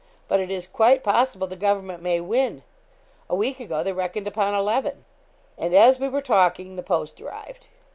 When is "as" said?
5.75-5.99